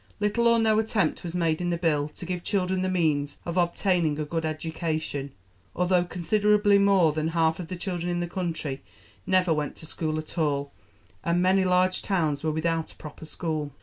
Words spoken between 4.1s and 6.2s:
a good education, although